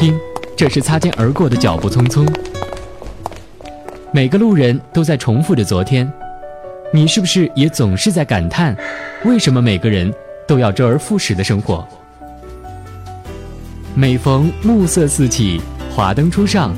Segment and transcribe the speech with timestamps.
[0.00, 0.18] 听，
[0.56, 2.26] 这是擦肩而过的脚步匆匆。
[4.12, 6.10] 每个路人都在重复着昨天，
[6.90, 8.74] 你是不是也总是在感叹，
[9.26, 10.10] 为什么每个人
[10.48, 11.86] 都要周而复始的生活？
[13.94, 15.60] 每逢暮色四起，
[15.94, 16.74] 华灯初上，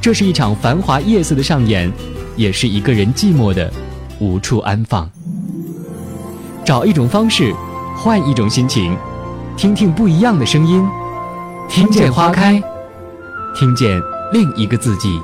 [0.00, 1.90] 这是一场繁华夜色的上演，
[2.36, 3.68] 也是一个人寂寞的
[4.20, 5.10] 无处安放。
[6.64, 7.52] 找一种方式，
[7.96, 8.96] 换一种心情，
[9.56, 10.86] 听听不一样的声音，
[11.70, 12.60] 听见花开，
[13.54, 15.20] 听见另一个自己。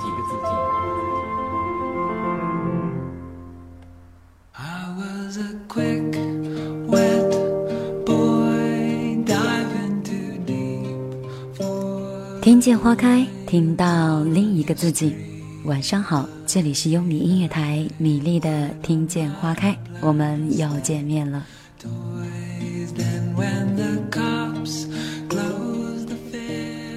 [12.40, 15.16] 听见花开，听到另一个自己。
[15.64, 21.44] 晚上好，这里是优米音乐台，米粒的听见花开，我们又见面了。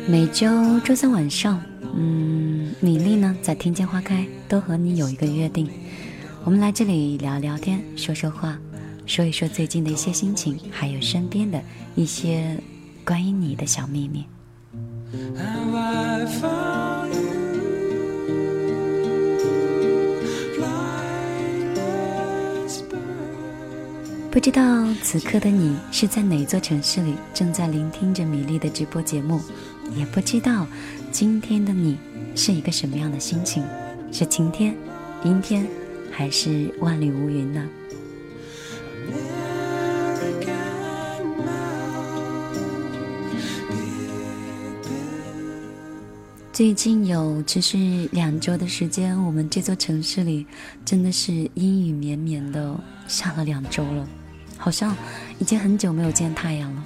[0.09, 1.61] 每周周三晚上，
[1.95, 5.69] 嗯，米粒呢在听见花开，都和你有一个约定，
[6.43, 8.57] 我们来这里聊聊天，说说话，
[9.05, 11.61] 说一说最近的一些心情，还有身边的
[11.93, 12.57] 一些
[13.05, 14.25] 关于你的小秘密。
[24.31, 24.61] 不知道
[25.01, 29.41] 此刻的你是在哪座城市里正在聆听着米粒的直播节目，
[29.95, 30.67] 也不知道
[31.11, 31.97] 今天的你
[32.35, 33.63] 是一个什么样的心情，
[34.11, 34.75] 是晴天、
[35.23, 35.67] 阴天，
[36.11, 37.67] 还是万里无云呢？
[46.51, 50.45] 最近有持续两周的时间，我们这座城市里
[50.83, 54.05] 真的是阴雨绵绵的，下了两周了，
[54.57, 54.93] 好像
[55.39, 56.83] 已经很久没有见太阳了。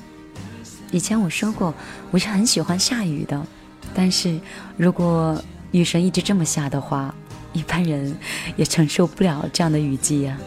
[0.94, 1.73] 以前我说过，
[2.11, 3.44] 我是很喜欢下雨的，
[3.95, 4.39] 但是
[4.77, 7.13] 如果雨神一直这么下的话，
[7.52, 8.16] 一般人
[8.55, 10.38] 也承受不了这样的雨季呀。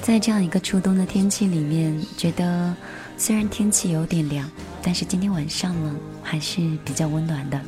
[0.00, 2.74] 在这样一个初冬的天气里面，觉得
[3.18, 4.50] 虽然天气有点凉，
[4.82, 7.60] 但是今天晚上呢还是比较温暖的。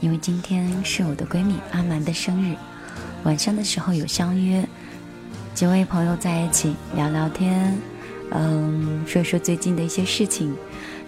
[0.00, 2.56] 因为今天是我的闺蜜阿蛮的生日，
[3.24, 4.66] 晚上的时候有相约
[5.54, 7.76] 几位朋友在一起聊聊天，
[8.30, 10.56] 嗯，说说最近的一些事情，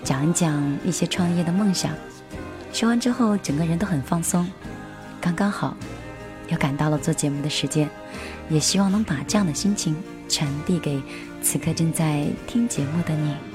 [0.02, 1.92] 讲一讲一些创业的梦想。
[2.72, 4.48] 说完之后，整个人都很放松，
[5.20, 5.76] 刚刚好，
[6.48, 7.88] 又赶到了做节目的时间，
[8.48, 9.96] 也希望能把这样的心情。
[10.26, 11.00] 传递给
[11.42, 13.53] 此刻正在听节目的你。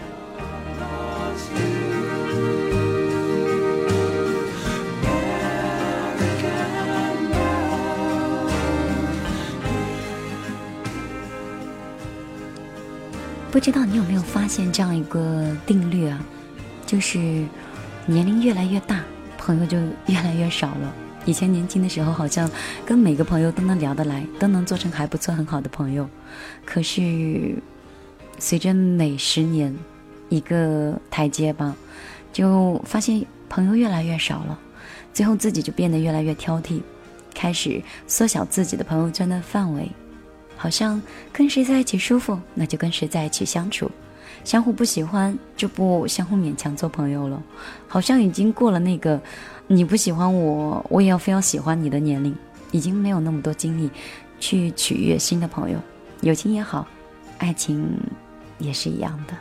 [13.52, 16.24] 不知道你有没有发现这样一个定律啊？
[16.86, 17.18] 就是
[18.06, 19.02] 年龄越来越大，
[19.40, 20.94] 朋友就越来越少了。
[21.26, 22.50] 以前年轻的时候，好像
[22.86, 26.08] 跟每个朋友都能聊得来，都能做成还不错、很好的朋友。
[26.64, 27.56] 可是，
[28.38, 29.76] 随着每十年
[30.30, 31.76] 一个台阶吧，
[32.32, 34.60] 就发现朋友越来越少了，
[35.12, 36.82] 最后自己就变得越来越挑剔，
[37.34, 39.92] 开始缩小自己的朋友圈的范围。
[40.62, 43.88] 好像跟谁在一起舒服，那就跟谁在一起相处；
[44.44, 47.42] 相互不喜欢，就不相互勉强做朋友了。
[47.88, 49.20] 好像已经过了那个。
[49.72, 52.36] 你不喜欢我，我也要非要喜欢你的年龄，
[52.72, 53.88] 已经没有那么多精力
[54.40, 55.80] 去取悦新的朋友。
[56.22, 56.88] 友情也好，
[57.38, 57.88] 爱情
[58.58, 59.34] 也是一样的。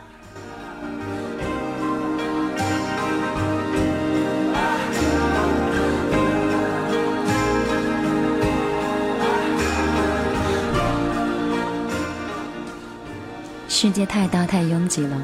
[13.81, 15.21] 世界太大太拥挤了。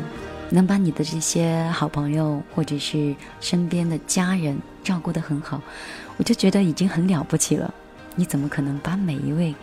[0.50, 5.62] 能把你的这些好朋友或者是身边的家人照顾得很好，
[6.16, 7.74] 我就觉得已经很了不起了。
[8.16, 9.54] 你怎么可能把每一位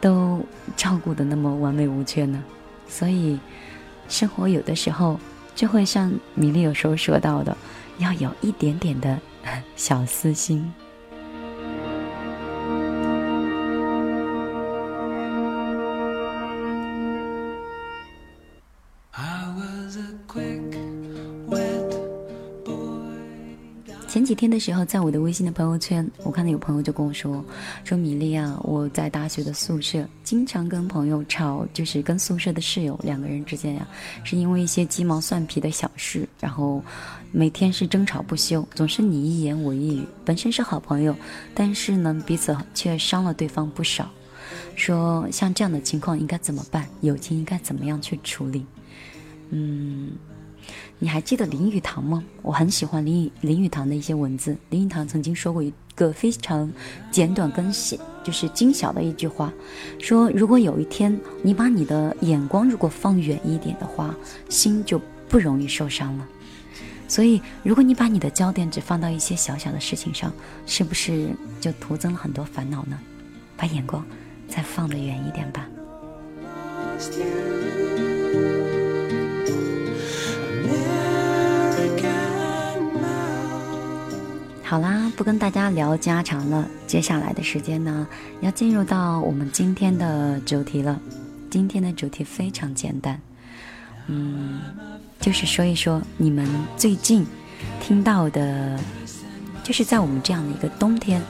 [0.00, 0.40] 都
[0.76, 2.40] 照顾得那么完美无缺呢？
[2.88, 3.40] 所以，
[4.08, 5.18] 生活有的时候
[5.56, 7.56] 就会像米粒有时候说到的，
[7.98, 9.18] 要有一点点的
[9.74, 10.72] 小私心。
[24.28, 27.42] 几天的时候，在我的微信的朋友圈，我看到有朋友就跟我说
[27.82, 33.88] ：“说米粒啊，我在大学的宿舍经常跟朋友吵，就是跟宿舍的室友两个人之间呀，
[34.24, 36.84] 是因为一些鸡毛蒜皮的小事，然后
[37.32, 40.04] 每天是争吵不休，总是你一言我一语。
[40.26, 41.16] 本身是好朋友，
[41.54, 44.10] 但是呢，彼此却伤了对方不少。
[44.76, 46.86] 说像这样的情况应该怎么办？
[47.00, 48.66] 友情应该怎么样去处理？
[49.48, 50.10] 嗯，
[50.98, 52.22] 你还记得林语堂吗？
[52.42, 54.56] 我很喜欢林语林语堂的一些文字。
[54.70, 56.70] 林语堂曾经说过一个非常
[57.10, 59.52] 简短跟细，就是精小的一句话，
[59.98, 64.14] 说如果有一天你把你的眼光如果放远一点的话，
[64.48, 66.26] 心就不容易受伤了。
[67.06, 70.30] 所以，如果你把你的焦点只放到一些小小的事情上，
[70.66, 72.98] 是不是就徒增了很多烦恼呢？
[73.56, 74.04] 把眼光
[74.46, 75.66] 再放得远一点吧。
[84.68, 86.68] 好啦，不跟大家聊家常了。
[86.86, 88.06] 接下来的时间呢，
[88.42, 91.00] 要进入到我们今天的主题了。
[91.48, 93.18] 今天的主题非常简单，
[94.08, 94.60] 嗯，
[95.18, 97.26] 就是说一说你们最近
[97.80, 98.78] 听到的，
[99.64, 101.22] 就是在我们这样的一个冬天，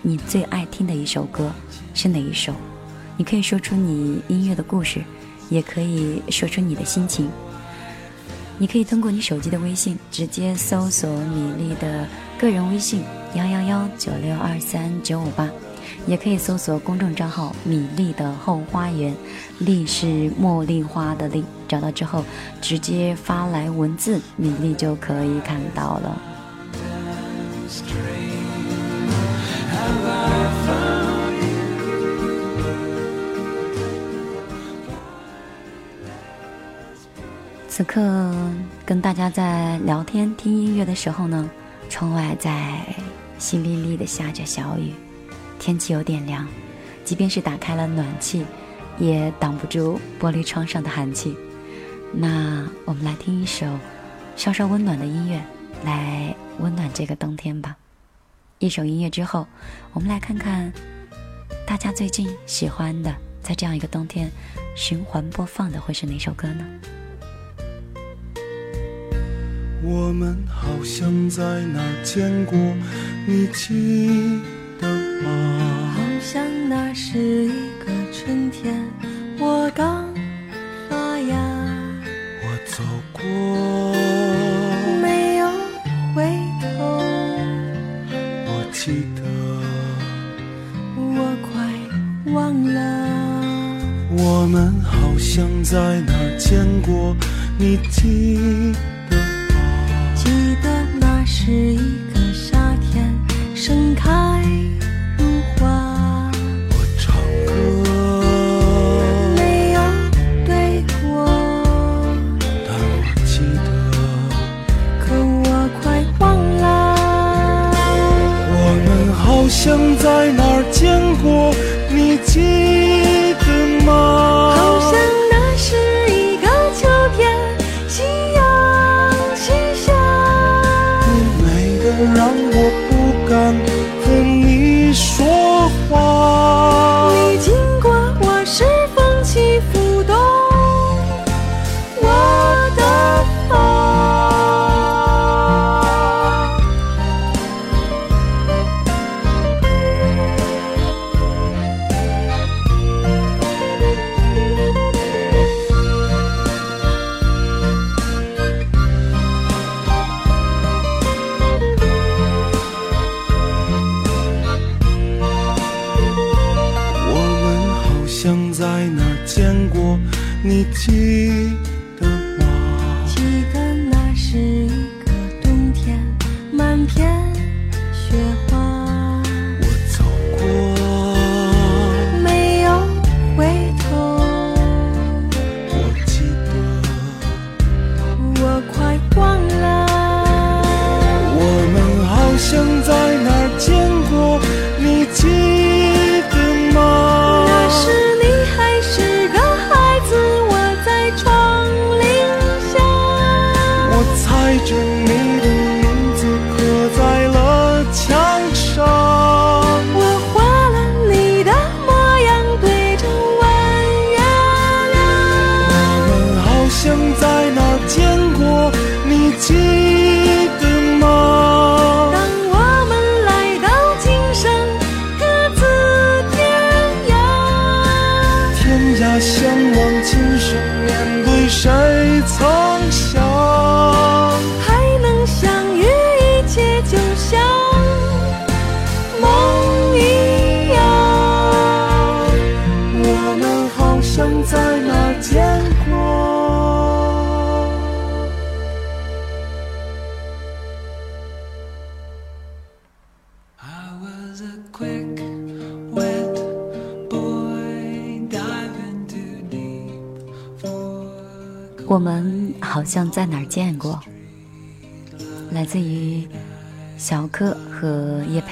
[0.00, 1.50] 你最爱听的一首歌
[1.94, 2.54] 是哪一首？
[3.16, 5.02] 你可以说出你音乐的故事，
[5.50, 7.28] 也可以说出你的心情。
[8.56, 12.06] 你可以通过你手机的微信直接搜索米粒的
[12.42, 13.04] 个人微信
[13.36, 15.48] 幺幺幺九六二三九五八，
[16.08, 19.14] 也可以搜索公众账号米粒的后花园，
[19.60, 22.24] 粒是茉莉花的粒，找到之后
[22.60, 26.20] 直接发来文字，米粒就可以看到了。
[37.68, 38.34] 此刻
[38.84, 41.48] 跟大家在聊天听音乐的时候呢，
[41.92, 42.50] 窗外在
[43.38, 44.94] 淅沥沥的下着小雨，
[45.58, 46.48] 天气有点凉，
[47.04, 48.46] 即便是打开了暖气，
[48.98, 51.36] 也挡不住玻璃窗上的寒气。
[52.10, 53.66] 那我们来听一首
[54.36, 55.38] 稍稍温暖的音乐，
[55.84, 57.76] 来温暖这个冬天吧。
[58.58, 59.46] 一首音乐之后，
[59.92, 60.72] 我们来看看
[61.66, 64.30] 大家最近喜欢的，在这样一个冬天
[64.74, 66.64] 循环播放的会是哪首歌呢？
[69.84, 72.56] 我们好像在哪儿见过，
[73.26, 74.40] 你记
[74.80, 74.86] 得
[75.22, 75.92] 吗？
[75.96, 77.50] 好像那是一
[77.80, 78.72] 个春天，
[79.40, 80.08] 我刚
[80.88, 81.36] 发芽。
[82.44, 83.22] 我走过，
[85.02, 85.50] 没有
[86.14, 86.22] 回
[86.60, 87.02] 头。
[88.46, 89.22] 我记得，
[90.96, 92.78] 我快忘了。
[94.16, 97.16] 我们好像在哪儿见过，
[97.58, 98.72] 你记。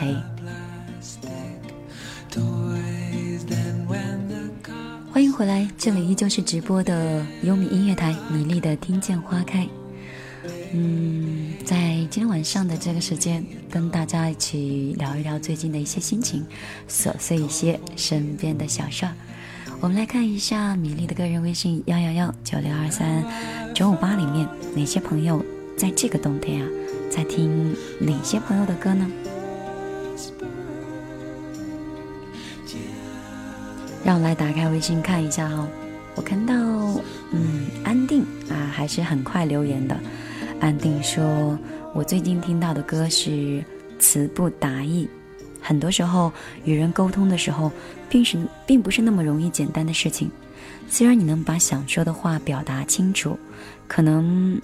[0.01, 0.17] 和叶培。
[2.31, 3.45] toys.
[3.47, 9.69] Then when the car 欢迎回来，这里依旧是直播的优米音乐台，米粒的听见花开。
[10.73, 16.47] 嗯，在今天晚上的这个时间，跟大家一起聊一聊最近的一些心情，
[16.89, 19.13] 琐碎一些身边的小事儿。
[19.81, 23.25] 我们来看一下米粒的个人微信幺幺幺九六二三
[23.75, 25.45] 九五八里面，哪些朋友
[25.77, 26.69] 在这个冬天啊，
[27.11, 29.11] 在听哪些朋友的歌呢？
[34.05, 35.69] 让我来打开微信看一下哈、
[36.15, 36.55] 我看到，
[37.33, 39.97] 嗯，安定啊，还是很快留言的。
[40.59, 41.59] 安定说，
[41.95, 43.63] 我最近听到的歌是
[43.99, 45.09] 词不达意。
[45.61, 46.33] 很多时候，
[46.65, 47.71] 与人沟通的时候，
[48.09, 50.31] 并是并不是那么容易简单的事情。
[50.89, 53.39] 虽然你能把想说的话表达清楚，
[53.87, 54.61] 可能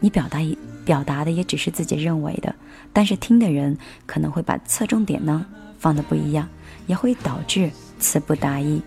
[0.00, 2.54] 你表达也表达的也只是自己认为的，
[2.92, 5.46] 但是听的人可能会把侧重点呢
[5.78, 6.48] 放的不一样，
[6.86, 8.82] 也会导致词不达意。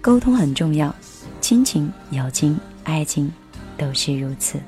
[0.00, 0.94] 沟通很重要，
[1.40, 3.32] 亲情、友情、爱情
[3.76, 4.60] 都是如此。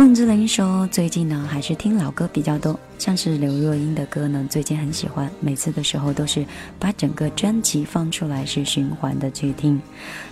[0.00, 6.42] 孟之琳说，最近呢还是听老歌比较多，像是刘若英的歌呢，最近很喜欢，每次的时候都是
[6.78, 9.78] 把整个专辑放出来是循环的去听，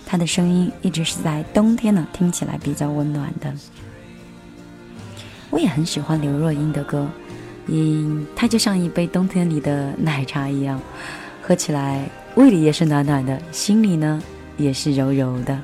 [0.07, 3.53] 她的声音一直是在冬天呢听起来比较温暖的。
[5.51, 7.07] 我也很喜欢刘若英的歌，
[7.67, 10.81] 嗯，她就像一杯冬天里的奶茶一样，
[11.43, 14.19] 喝起来胃里也是暖暖的，心里呢
[14.57, 15.61] 也是柔柔的。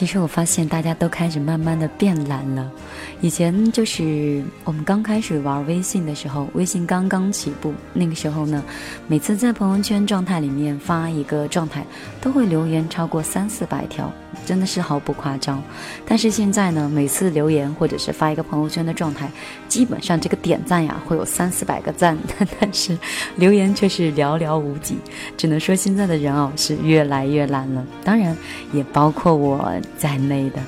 [0.00, 2.72] 其实我发现大家都开始慢慢的变懒了。
[3.20, 8.64] 以前就是我们刚开始玩微信的时候，微信刚刚起步，那个时候呢，
[9.06, 11.84] 每次在朋友圈状态里面发一个状态，
[12.18, 14.10] 都会留言超过三四百条，
[14.44, 15.62] 真的是毫不夸张。
[16.06, 19.30] 但是现在呢，每次留言或者是发一个朋友圈的状态，
[19.68, 22.16] 基本上这个点赞呀会有三四百个赞，
[22.60, 22.98] 但是
[23.36, 24.96] 留言却是寥寥无几。
[25.36, 28.36] 只能说现在的人哦是越来越懒了，当然
[28.72, 30.58] 也包括我在内的。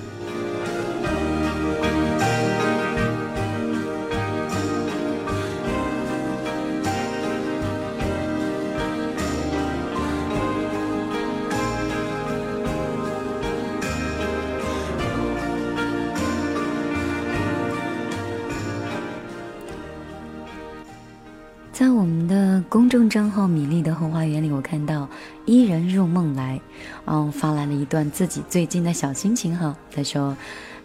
[24.73, 25.07] 看到
[25.45, 26.59] 伊人入梦来，
[27.05, 29.77] 嗯，发来了一段自己最近的小心情哈。
[29.95, 30.35] 他说：“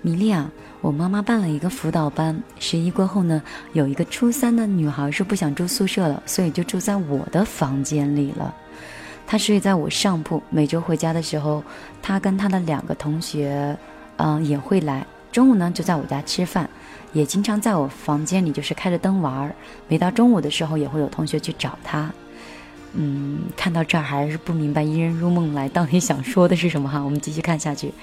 [0.04, 0.52] 米粒啊，
[0.82, 3.42] 我妈妈办了一个辅导班，十一过后呢，
[3.72, 8.54] 有一个初三的女孩是不想住宿舍了，所以就住在我的房间里了。
[9.26, 11.64] 她睡在我上铺，每周回家的时候，
[12.02, 13.78] 她跟她的两个同学，
[14.18, 15.08] 嗯，也会来。
[15.32, 16.70] 中午呢，就在我家吃饭。”
[17.14, 19.56] 也经常在我房间里就是开着灯玩儿，
[19.88, 22.12] 每到中午的时候也会有同学去找他。
[23.00, 27.00] 嗯，看到这儿还是不明白伊人入梦来到底想说的是什么哈。
[27.00, 27.94] 我们继续看下去，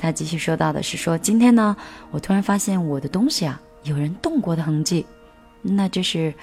[0.00, 1.76] 他继续说到的是说今天呢，
[2.10, 5.06] 我突然发现我的东西啊有人动过的痕迹，
[5.62, 6.34] 那就是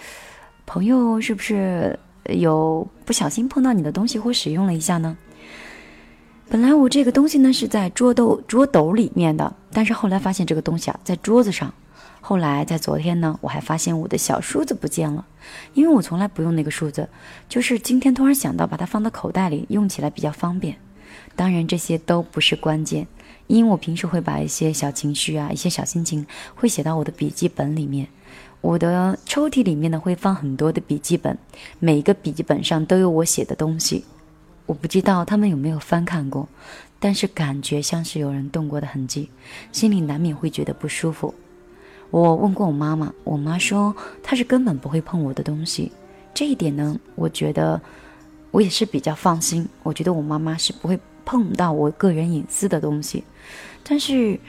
[0.65, 5.17] 朋友是不是有不小心碰到你的东西或使用了一下呢？
[6.49, 11.73] 本来我这个东西呢是在桌斗桌斗里面的，但是后来发现这个东西啊在桌子上。
[12.29, 15.25] 后来在昨天呢，我还发现我的小梳子不见了，
[15.73, 17.09] 因为我从来不用那个梳子，
[17.49, 20.77] 就是今天突然想到把它放到口袋里，用起来比较方便。
[21.35, 23.07] 当然这些都不是关键，
[23.47, 28.07] 因为我平时会把一些小情绪啊、一些小心情会写到我的笔记本里面。
[28.61, 31.35] 我的抽屉里面呢会放很多的笔记本，
[31.79, 34.05] 每一个笔记本上都有我写的东西。
[34.67, 36.47] 我不知道他们有没有翻看过，
[36.99, 39.31] 但是感觉像是有人动过的痕迹，
[39.71, 41.33] 心里难免会觉得不舒服。
[42.11, 45.91] 我问过我妈妈，我妈说她是根本不会碰我的东西。
[46.33, 47.79] 这一点呢，我觉得
[48.51, 49.67] 我也是比较放心。
[49.83, 53.23] 我觉得我妈妈是不会碰到我个人隐私的东西。
[53.83, 54.39] 但是，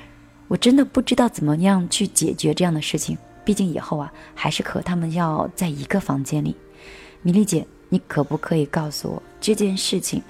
[0.48, 3.16] 我真的不知道怎么样去解决这样的事情。
[3.44, 6.54] 毕竟以后啊，还是和他们要在一个房间里。
[7.22, 10.22] 米粒姐，你可不可以告诉我这件事情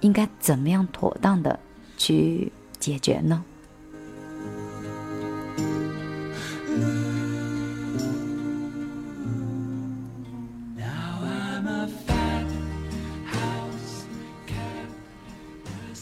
[0.00, 1.58] 应该怎么样妥当的
[1.96, 3.42] 去解决呢？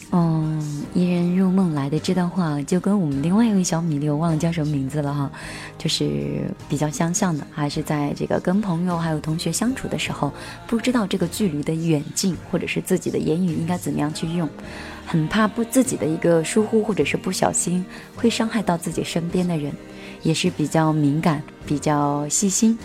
[0.09, 5.29] 嗯，一人入梦来的这段话，就跟我们另外一位小米粒，我忘了叫什么名字了哈，
[5.77, 10.31] 就是比较相像的，还是在这个跟朋友还有同学相处的时候，
[10.65, 14.49] 不知道这个距离的远近，或者是自己的言语应该怎么样去用，
[15.05, 19.71] 很怕不自己的一个疏忽或者是不小心会伤害到自己身边的人，
[20.23, 22.77] 也是比较敏感、比较细心。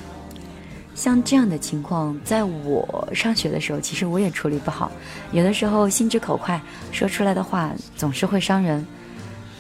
[0.95, 4.93] 像这样的情况，在我上学的时候，其实我也处理不好。
[5.33, 6.61] 有的时候心直口快，
[6.93, 8.87] 说出来的话总是会伤人。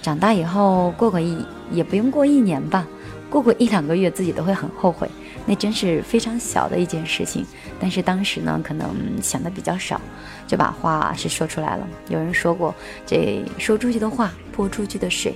[0.02, 1.38] 长大以后，过个一
[1.70, 2.86] 也不用过一年吧，
[3.30, 5.08] 过过一两个月，自己都会很后悔。
[5.46, 7.44] 那真是非常小的一件事情，
[7.80, 10.00] 但是当时呢，可能想的比较少，
[10.46, 11.88] 就把话是说出来了。
[12.08, 12.74] 有人说过，
[13.06, 15.34] 这说出去的话，泼出去的水。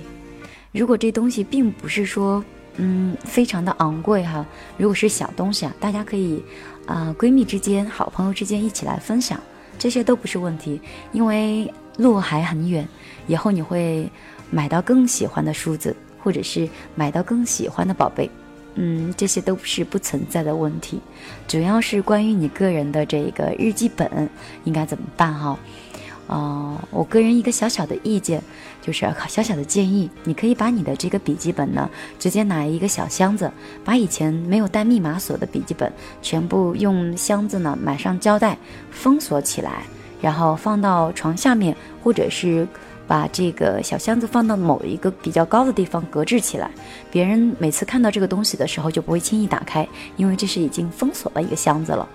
[0.77, 2.43] 如果这东西并不是说。
[2.79, 4.45] 嗯，非常的昂贵哈。
[4.77, 6.39] 如果是小东西啊，大家可以，
[6.85, 9.39] 啊，闺蜜之间、好朋友之间一起来分享，
[9.79, 10.79] 这些都不是问题。
[11.11, 12.87] 因为路还很远，
[13.25, 14.07] 以后你会
[14.51, 18.29] 买到更喜欢的梳子，或者是买到更喜欢的宝贝，
[18.75, 20.99] 嗯，这些都是不存在的问题。
[21.47, 24.29] 主要是关于你个人的这个日记本
[24.65, 25.57] 应该怎么办哈。
[26.27, 28.43] 哦，我个人一个小小的意见，
[28.87, 33.51] 就是小小的建议，你可以把你的这个笔记本呢，直接拿一个小箱子，
[33.83, 35.91] 把以前没有带密码锁的笔记本，
[36.21, 38.57] 全部用箱子呢买上胶带
[38.89, 39.83] 封锁起来，
[40.21, 42.65] 然后放到床下面，或者是。
[43.07, 46.69] 把这个小箱子放到某一个比较高的地方，隔置起来。
[47.09, 49.87] 别人每次看到这个东西的时候，就不会轻易打开，
[50.17, 52.07] 因为这是已经封锁的一个箱子了。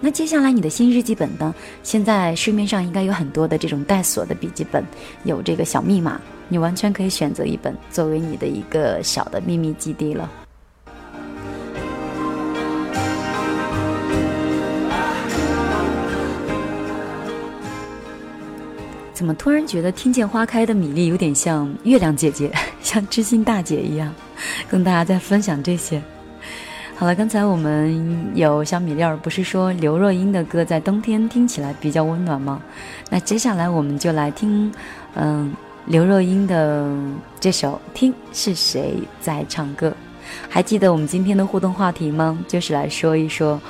[0.00, 1.54] 那接下来你的新日记本呢？
[1.82, 4.84] 现在市面上应该有很多的这种带锁的笔记本，
[5.24, 10.28] 有这个小密码，你完全可以选择一本作为你的一个小的秘密基地了。
[19.20, 24.10] 怎么突然觉得听见花开的米粒有点像月亮姐姐， 像知心大姐一样，
[24.66, 26.02] 跟大家在分享这些。
[26.96, 32.62] 好了，刚才我们有小米粒儿不是说刘若英的歌在冬天听起来比较温暖吗？
[33.10, 34.72] 那接下来我们就来听，
[35.14, 35.52] 嗯，
[35.84, 36.88] 刘若英的
[37.38, 39.90] 这首《听是谁在唱歌》。
[40.48, 42.38] 还记得我们今天的互动话题吗？
[42.48, 43.60] 就是来说一说，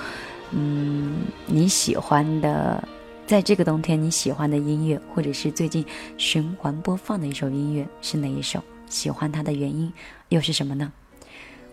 [0.52, 2.84] 嗯，你喜欢的。
[3.30, 5.86] 在这个冬天，你喜欢的音乐，或者是最近
[6.18, 8.60] 循环播放的一首音乐是哪一首？
[8.88, 9.92] 喜欢它的原因
[10.30, 10.92] 又是什么呢？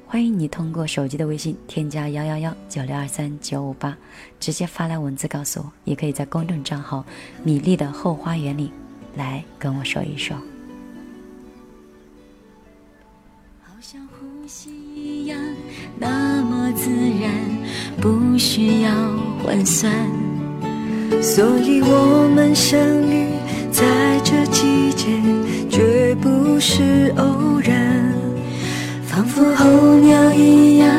[0.05, 3.97] 欢迎你通过手机的微信添加幺幺幺九六二三九五八，
[4.39, 7.03] 直接发来文字告诉我，也可以在公众账号
[7.43, 8.71] “米粒的后花园”里
[9.15, 10.37] 来跟我说一说。
[13.63, 15.39] 好像呼吸一样，
[15.97, 17.33] 那么自然，
[17.99, 18.91] 不需要
[19.43, 20.16] 换算。
[21.21, 23.27] 所以我们相遇
[23.71, 23.83] 在
[24.23, 25.07] 这季节，
[25.69, 28.13] 绝不是偶然。
[29.05, 30.89] 仿佛候鸟一样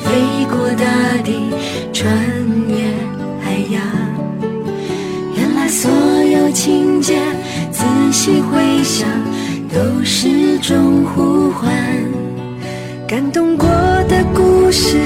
[0.00, 0.10] 飞
[0.50, 0.84] 过大
[1.22, 1.50] 地，
[1.92, 2.12] 穿
[2.68, 2.74] 越
[3.40, 3.80] 海洋。
[5.36, 7.18] 原来所有情节，
[7.70, 9.08] 仔细回想，
[9.72, 11.70] 都是种呼唤。
[13.06, 13.68] 感动过
[14.08, 14.98] 的故事，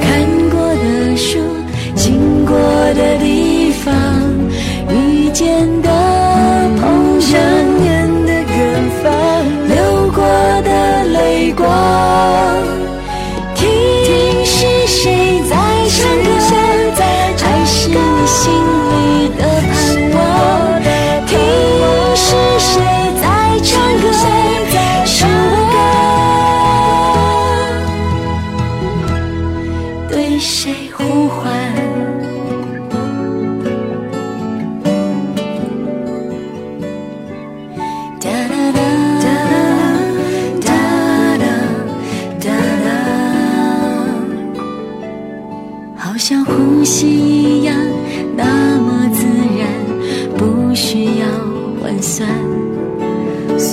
[0.00, 1.38] 看过的书，
[1.94, 2.56] 经过
[2.94, 3.57] 的地。
[4.90, 5.88] 遇见的
[6.80, 7.38] 碰想
[7.80, 9.06] 念的远方，
[9.68, 10.22] 流过
[10.62, 11.66] 的泪光，
[13.54, 13.64] 听
[14.44, 15.56] 是谁在
[15.88, 17.00] 唱歌，
[17.38, 17.94] 还是你
[18.26, 18.52] 心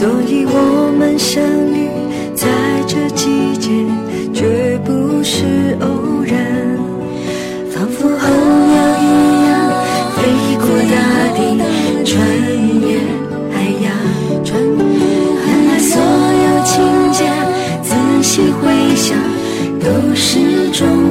[0.06, 1.42] 所以我们相
[1.74, 1.90] 遇
[2.36, 2.46] 在
[2.86, 3.72] 这季节，
[4.32, 6.38] 绝不是偶然，
[7.72, 8.30] 仿佛候
[8.70, 9.04] 鸟一
[9.48, 9.50] 样
[10.14, 10.22] 飞
[10.62, 10.96] 过大
[11.34, 11.58] 地，
[12.06, 12.14] 穿
[12.86, 13.02] 越
[13.52, 13.90] 海洋，
[14.46, 15.02] 穿越
[15.42, 16.76] 海，所有情
[17.12, 17.26] 节，
[17.82, 17.90] 仔
[18.22, 19.18] 细回想，
[19.80, 21.05] 都是种。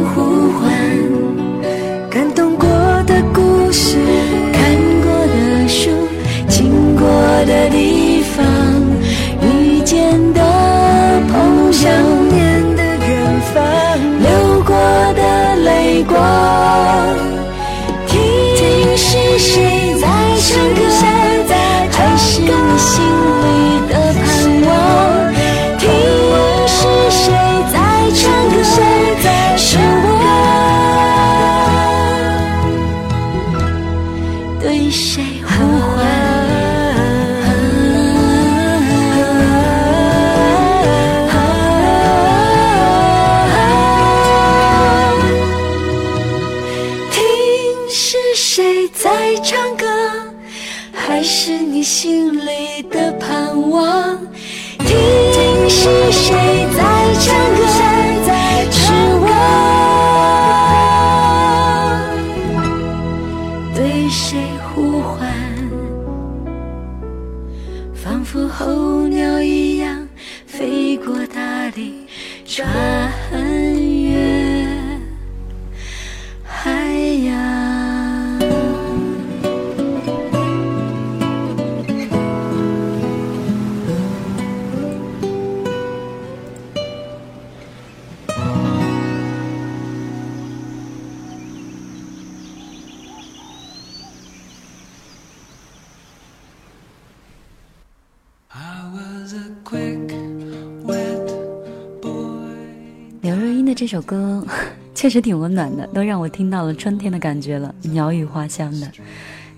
[103.85, 104.43] 这首歌
[104.97, 108.91] 确实挺温暖的，都让我听到了春天的感觉了，鸟语花香的。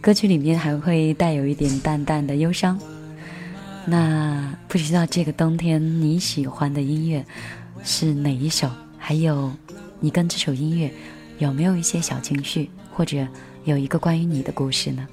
[0.00, 2.76] 歌曲里面还会带有一点淡淡的忧伤。
[3.84, 7.24] 那不知道这个冬天你喜欢的音乐
[7.84, 8.68] 是哪一首？
[8.98, 9.52] 还有，
[10.00, 10.92] 你跟这首音乐
[11.38, 13.24] 有没有一些小情绪，或者
[13.62, 15.06] 有一个关于你的故事呢？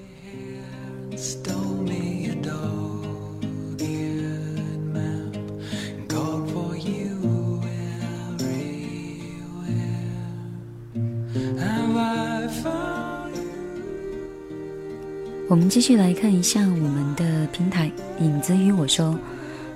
[15.53, 19.15] 我们继续来看一下我们的平台，影子与我说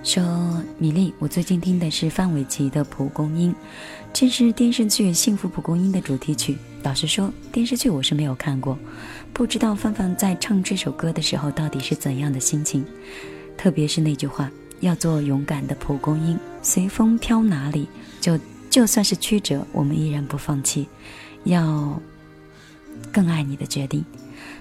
[0.03, 3.51] 说米粒，我最近听的是范玮琪的《蒲公英》，
[4.11, 6.57] 这是电视剧《幸福蒲公英》的主题曲。
[6.81, 8.75] 老实说，电视剧我是没有看过，
[9.31, 12.83] 不知道范范在唱这首歌的时候到底是怎样的心情。
[13.55, 14.49] 特别是那句话
[14.81, 17.87] ：“要做勇敢的蒲公英，随风飘哪里，
[18.19, 18.35] 就
[18.67, 20.87] 就算是曲折，我们依然不放弃，
[21.43, 22.01] 要
[23.11, 24.03] 更爱你的决定。”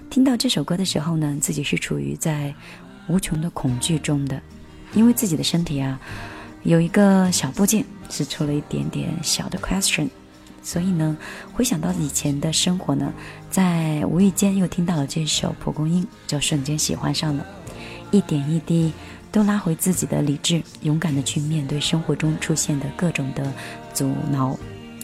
[0.09, 2.53] 听到这首歌的时候呢，自己是处于在
[3.07, 4.41] 无穷的恐惧中的，
[4.93, 5.99] 因为自己的身体啊
[6.63, 10.07] 有一个小部件是出了一点点小的 question，
[10.63, 11.15] 所以呢，
[11.53, 13.13] 回想到以前的生活呢，
[13.51, 17.45] 在无意间又听到了这首《蒲公英》，就瞬间喜欢上了，
[18.09, 18.91] 一点一滴
[19.31, 23.53] 都拉回自己的理智，勇敢的去面对生活中出现的各种的
[23.93, 24.57] 阻挠，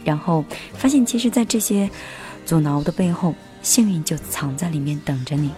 [0.04, 1.90] 然后发现其实，在这些
[2.46, 3.36] 阻挠的背后。
[3.64, 5.50] 幸运就藏在里面等着你。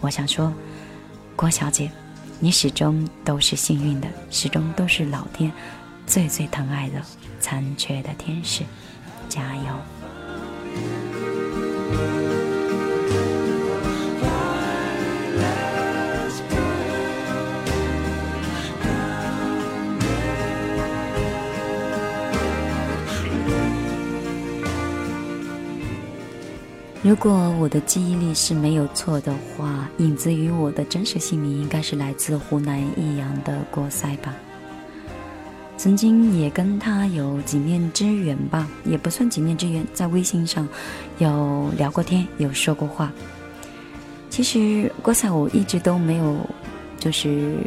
[0.00, 0.52] 我想说，
[1.34, 1.90] 郭小姐，
[2.38, 5.50] 你始终都是幸运的，始终都是老天
[6.06, 7.02] 最最疼爱的
[7.40, 8.62] 残缺的天使，
[9.28, 9.62] 加油！
[27.00, 27.30] 如果
[27.60, 34.34] 我的记忆力是没有错的话，影子与我的真实姓名应该是来自湖南益阳的郭塞吧。
[35.76, 40.68] 曾经也跟他有几面之缘吧，也不算几面之缘，在微信上
[41.18, 43.12] 有聊过天，有说过话。
[44.28, 46.36] 其实郭塞，我一直都没有，
[46.98, 47.58] 就是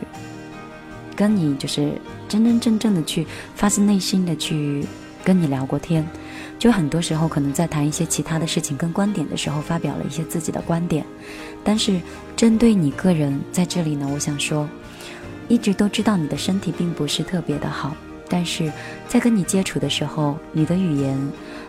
[1.15, 1.93] 跟你就是
[2.27, 4.85] 真真正正的去发自内心的去
[5.23, 6.05] 跟你聊过天。
[6.61, 11.03] 就很多时候可能在谈一些其他的事情跟观点的时候，发表了一些自己的观点，
[11.63, 11.99] 但是
[12.37, 14.69] 针对你个人在这里呢，我想说，
[15.47, 17.95] 一直都知道你的身体并不是特别的好，
[18.29, 18.71] 但是
[19.07, 21.17] 在跟你接触的时候，你的语言、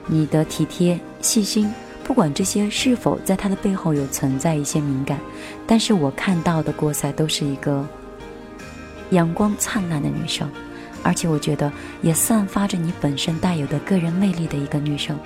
[0.07, 1.73] 你的体贴、细心，
[2.05, 5.19] 不管这些是否在他的背后有存在一些敏感，
[5.67, 7.83] 但是我看到的郭赛都是一个
[9.09, 10.47] 阳光灿烂的女生。
[11.03, 15.19] 而且我觉得也散发着你本身带有的个人魅力的一个女生。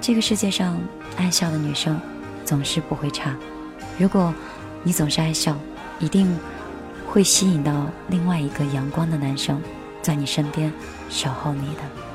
[0.00, 0.78] 这个世界上
[1.16, 2.00] 爱笑的女生
[2.44, 3.34] 总是不会差。
[3.98, 4.32] 如果
[4.82, 5.56] 你总是爱笑，
[5.98, 6.38] 一定
[7.06, 9.60] 会吸引到另外一个阳光的男生
[10.00, 10.72] 在你身边
[11.08, 12.05] 守候你的。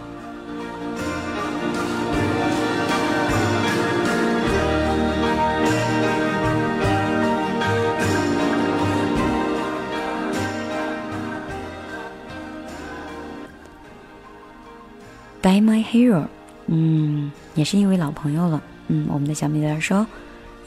[15.41, 16.27] By My Hero，
[16.67, 18.61] 嗯，也是一位老朋友了。
[18.89, 19.97] 嗯，我们的小米儿说，《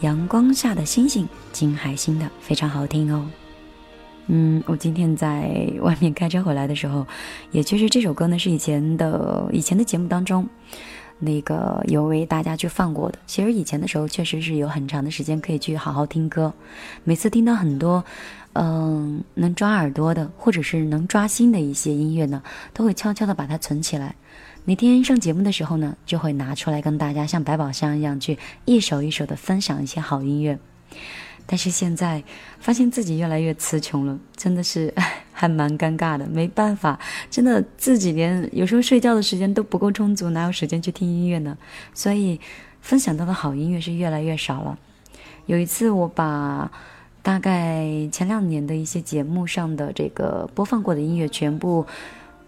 [0.00, 3.24] 阳光下的星星》金海心的非常好听哦。
[4.26, 7.06] 嗯，我今天在外面开车回来的时候，
[7.52, 10.44] 也确实这首歌呢是以前的以前的节目当中，
[11.20, 13.18] 那个有为大家去放过的。
[13.26, 16.52] 其实以前的时候确实是有很长的时间可以去好好听歌，
[17.04, 18.02] 每次听到很多，
[18.54, 24.16] 嗯，能抓耳朵的或者是能抓心的一些音乐呢，都会悄悄的把它存起来。
[24.66, 30.58] 每天上节目的时候呢，就会拿出来跟大家像百宝箱一样去一首一首的分享一些好音乐。
[31.44, 32.24] 但是现在
[32.58, 34.90] 发现自己越来越词穷了，真的是
[35.32, 36.26] 还蛮尴尬的。
[36.26, 36.98] 没办法，
[37.30, 41.58] 真的自己连有时候睡觉的时间都不够充足，哪有时间去听音乐呢？
[41.92, 42.40] 所以
[42.80, 44.78] 分享到的好音乐是越来越少了。
[45.44, 46.72] 有一次我把
[47.22, 51.84] 大概前两年的一些节目上的这个播放过的音乐全部。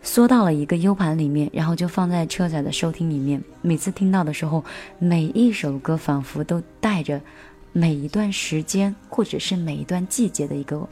[0.06, 3.42] 缩到了一个 U 盘里面，然后就放在车载的收听里面。
[3.60, 4.64] 每次听到的时候，
[5.00, 7.20] 每一首歌仿佛都带着
[7.72, 10.88] 每一段时间，或者是每一段季节的一个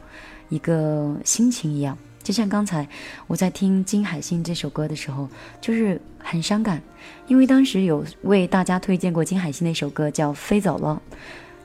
[0.49, 1.97] 一个心情一样。
[2.21, 2.85] 就像刚才
[3.25, 5.29] 我在听金海心这首歌的时候，
[5.61, 6.81] 就是很伤感，
[7.27, 11.01] 因为当时有为大家推荐过金海心的一首歌叫《飞走了》。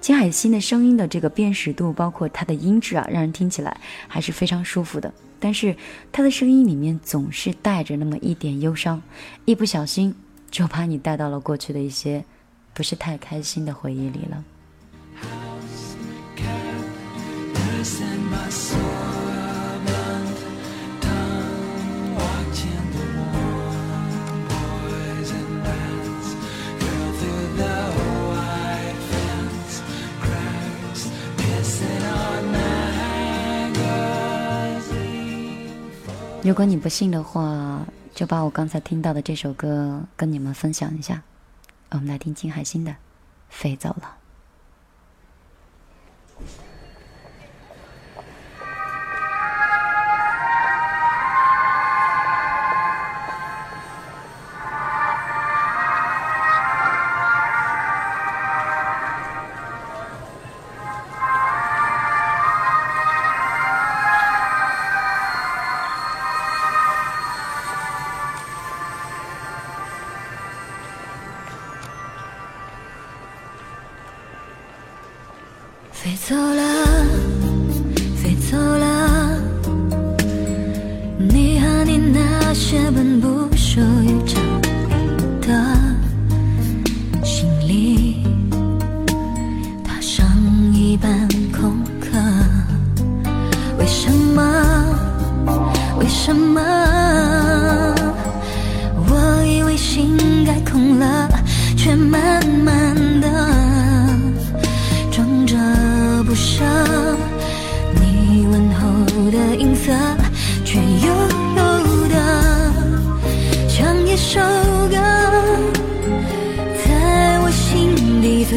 [0.00, 5.12] 金海心的声音的这个辨识度，包括它的音质啊，让人听起来还是非常舒服的。
[5.40, 5.74] 但是
[6.12, 9.02] 他的声音里面总是带着那么一点忧伤，
[9.46, 10.14] 一不小心
[10.50, 12.24] 就把你带到了过去的一些
[12.74, 14.44] 不是太开心的回忆里了。
[36.42, 41.22] 如果你不信的话，就把我刚才听到的这首歌跟你们分享一下。
[41.90, 42.90] 我们来听金海心的
[43.50, 44.16] 《飞走了》。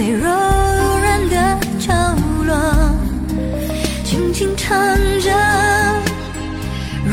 [0.04, 1.94] 最柔软的角
[2.46, 2.54] 落，
[4.04, 4.78] 轻轻唱
[5.22, 5.32] 着，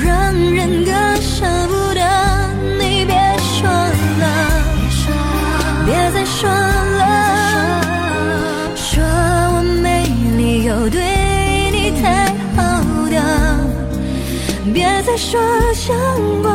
[0.04, 2.00] 让人更舍不得。
[2.80, 4.24] 你别说了，
[5.86, 7.80] 别再说了。
[8.74, 10.04] 说我没
[10.36, 11.00] 理由对
[11.70, 12.26] 你太
[12.56, 12.58] 好
[13.08, 13.16] 的，
[14.74, 15.40] 别再说
[15.74, 15.94] 想
[16.42, 16.50] 过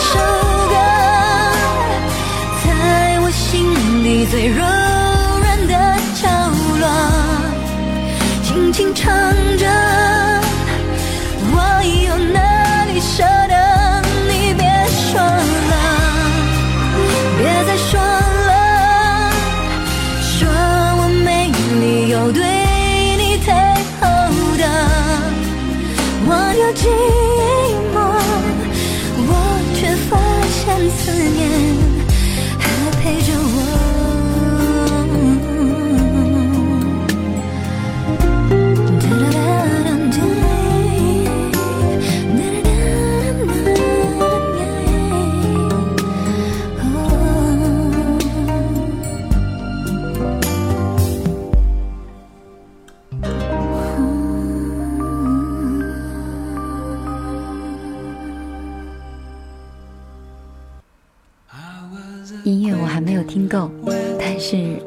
[0.00, 0.74] 这首歌
[2.64, 4.79] 在我心里最热。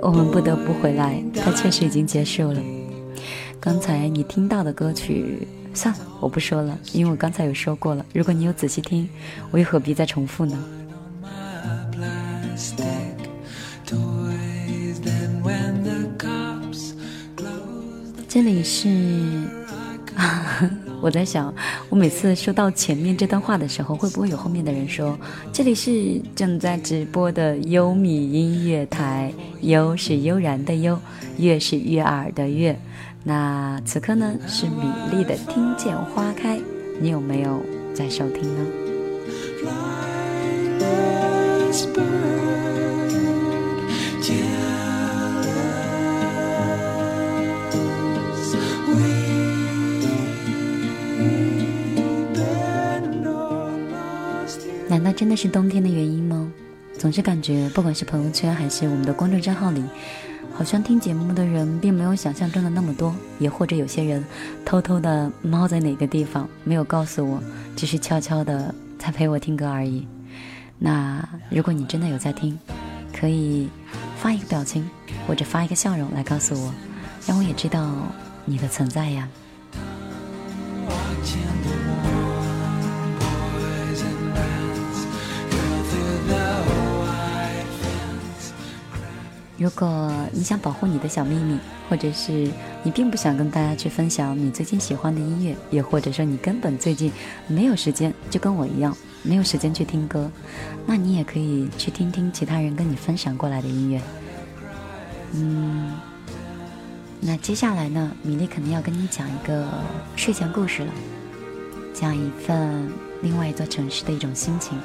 [0.06, 2.60] 我们不得不回来，它确实已经结束了。
[3.58, 8.06] 刚才你听到的歌曲，算了，我不说了，因为我刚才有说过了。
[8.14, 9.08] 如果你有仔细听，
[9.50, 10.62] 我又何必再重复呢
[18.28, 18.90] 这里是，
[21.04, 21.54] 我在想，
[21.90, 25.20] 我每次说到前面这段话的时候，会不会有后面的人说，
[25.52, 30.98] 这里是正在直播的优米音乐台，悠是悠然的悠，
[31.38, 32.80] 悦是悦耳的悦。
[33.22, 34.72] 那此刻呢，是米
[35.12, 36.58] 粒的《听见花开》，
[37.02, 37.60] 你有没有
[37.94, 39.93] 在收听呢？
[55.24, 56.52] 真的是冬天的原因吗？
[57.00, 59.82] 总是感觉，不管是朋友圈还是我们的公众账号里，
[60.54, 64.22] 好像听节目的人并没有想象中的那么多，也或者有些人
[64.66, 67.42] 偷偷的猫在哪个地方没有告诉我，
[67.74, 70.06] 只是悄悄的在陪我听歌而已。
[70.78, 72.60] 那如果你真的有在听，
[73.18, 73.70] 可以
[74.18, 74.90] 发一个表情
[75.26, 76.74] 或者发一个笑容来告诉我，
[77.26, 77.96] 让我也知道
[78.44, 79.30] 你的存在呀。
[89.64, 91.58] 如果你想保护你的小秘密，
[91.90, 92.52] 或者是
[92.84, 97.10] 你并不想跟大家去分享你最近喜欢的音乐，也或者说你根本最近
[97.48, 100.30] 没有时间，就跟我一样没有时间去听歌，
[100.86, 104.02] 那你也可以去听听其他人跟你分享过来的音乐。
[105.32, 105.94] 嗯，
[107.22, 109.66] 那接下来呢，米粒肯定要跟你讲一个
[110.18, 110.92] 睡前故事了，
[111.94, 114.78] 讲一份另外一座城市的一种心情，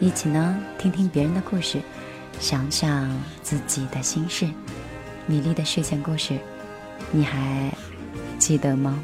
[0.00, 1.80] 一起呢听听别人的故事。
[2.40, 3.08] 想想
[3.42, 4.48] 自己的心事。
[5.26, 6.38] 米粒的睡前故事，
[7.12, 7.70] 你还
[8.38, 8.98] 记得吗？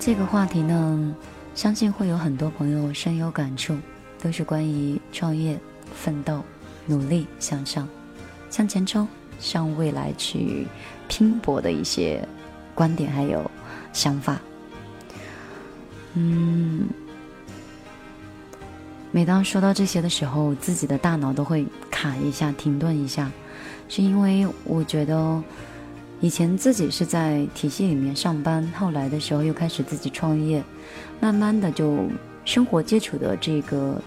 [0.00, 1.14] 这个话题呢，
[1.54, 3.76] 相信会有很多朋友深有感触，
[4.20, 5.56] 都是关于创业、
[5.94, 6.42] 奋斗、
[6.86, 7.86] 努力向上、
[8.50, 9.06] 向前冲、
[9.38, 10.66] 向未来去
[11.06, 12.26] 拼搏的一些
[12.74, 13.50] 观点还有
[13.92, 14.40] 想法。
[16.14, 16.88] 嗯，
[19.10, 23.30] 每当说到这些的时候，自己的大脑都会卡一下、停顿一下，
[23.88, 25.42] 是因为我觉得
[26.20, 30.62] 以前自己是在体系里面上班，后来的时候又开始自己创业，
[31.18, 32.06] 慢慢的就
[32.44, 34.00] 生活接触的这个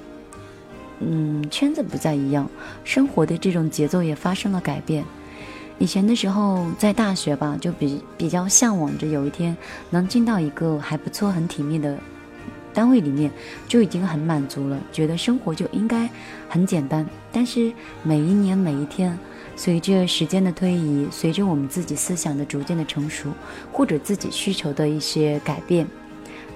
[0.99, 2.47] 嗯圈子不再一样，
[2.84, 5.03] 生活的这种节奏也发生了改变。
[5.78, 9.55] 以前的时候，在大学吧，就比比较向往着有一天
[9.89, 11.97] 能进到一个还不错、很体面的
[12.73, 13.30] 单位里面，
[13.67, 16.09] 就已经很满足了，觉得生活就应该
[16.47, 17.05] 很简单。
[17.32, 17.73] 但是
[18.03, 19.17] 每一年、每一天，
[19.57, 23.30] 随着时间的推移，随着我们自己思想的逐渐的成熟，
[23.71, 25.86] 或者自己需求的一些改变，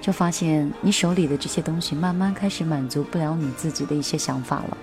[0.00, 4.78] 就发现你手里的这些东西慢慢开始满足不了你自己的一些想法了。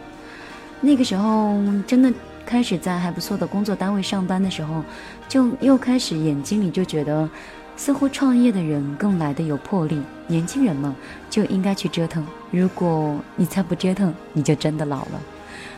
[0.80, 2.14] 那个时候真的
[2.48, 4.82] 开始在还不错的工作单位上班的时候，
[5.28, 7.30] 就又开始眼睛里就觉得，
[7.76, 10.96] 似乎创业的人更来的有魄力，年轻人嘛
[11.30, 12.26] 就应该去折腾。
[12.50, 15.22] 如果你再不折腾，你就真的老了。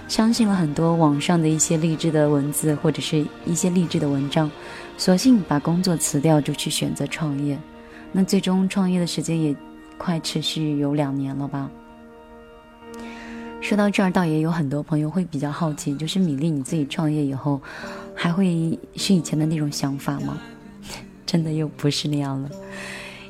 [0.07, 4.49] 相信了很多网上的一些励志的文字或者是一些励志的文章，
[4.95, 7.57] 索性把工作辞掉，就去选择创业。
[8.11, 9.55] 那最终创业的时间也
[9.97, 11.69] 快持续有两年了吧。
[13.61, 17.61] 说到这儿，倒也有很多朋友会比较好奇，就是米粒你自己创业以后，
[18.15, 20.39] 还会是以前的那种想法吗？
[21.25, 22.49] 真的又不是那样了，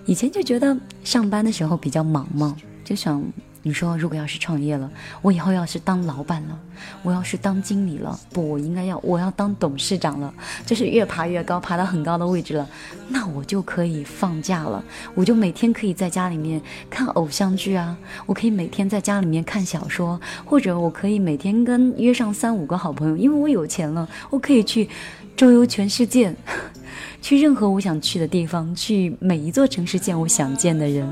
[0.05, 3.21] 以前就觉得上班的时候比较忙嘛，就想。
[3.61, 4.89] 你说，如果要是创业了，
[5.21, 6.57] 我以后要是当老板了，
[7.03, 10.33] 我要是当经理了，不，我应该要我要当董事长了，
[10.65, 12.67] 就是越爬越高，爬到很高的位置了，
[13.09, 14.81] 那我就可以放假了，
[15.13, 24.87] 我就每天可以在家里面看偶像剧啊，我可以每天在家里面看小说，或者我可以每天跟约上三五个好朋友，因为我有钱了，我可以去
[25.35, 26.33] 周游全世界，
[27.21, 31.05] 去任何我想去的地方，去每一座城市见我想见的人。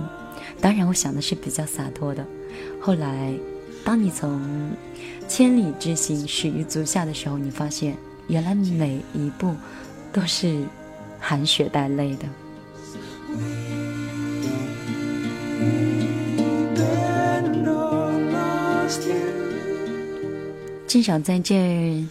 [0.60, 2.26] 当然，我想的是比较洒脱的。
[2.88, 3.34] 后来，
[3.84, 4.40] 当你从
[5.28, 7.98] 千里之行始于足下的时候，你发现
[8.30, 9.54] 原来每一步
[10.14, 10.64] 都是
[11.20, 12.26] 含血带泪的。
[20.88, 22.06] 至少在这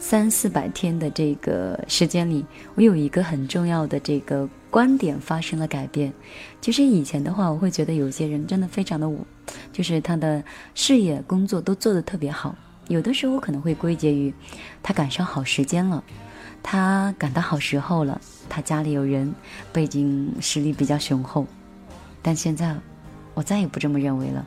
[0.00, 2.44] 三四百天的这个时间里，
[2.74, 4.48] 我有一个很重要的这个。
[4.68, 6.12] 观点发生了改变，
[6.60, 9.10] 其实以前的话，我会觉得有些人真的非常的，
[9.72, 10.42] 就是他的
[10.74, 12.54] 事业、工作都做得特别好。
[12.88, 14.32] 有的时候可能会归结于
[14.82, 16.02] 他赶上好时间了，
[16.62, 19.34] 他赶到好时候了，他家里有人，
[19.72, 21.46] 背景实力比较雄厚。
[22.22, 22.76] 但现在，
[23.34, 24.46] 我再也不这么认为了。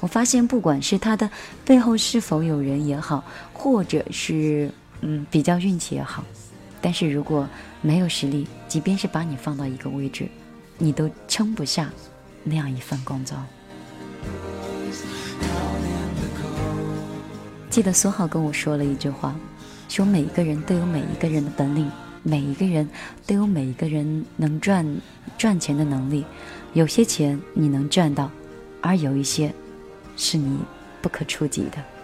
[0.00, 1.30] 我发现，不管是他的
[1.64, 4.70] 背后是否有人也好，或者是
[5.00, 6.24] 嗯比较运气也好。
[6.82, 7.48] 但是如果
[7.82, 10.28] 没有实力，即便是把你放到一个位置，
[10.76, 11.90] 你都撑不下
[12.44, 13.36] 那样一份工作。
[17.68, 19.34] 记得苏浩跟我说了一句话，
[19.88, 21.90] 说每一个人都有每一个人的本领，
[22.22, 22.88] 每一个人
[23.26, 24.86] 都有每一个人能赚
[25.36, 26.24] 赚钱的能力。
[26.72, 28.30] 有些钱你能赚到，
[28.80, 29.52] 而有一些
[30.16, 30.58] 是你
[31.02, 31.95] 不可触及的。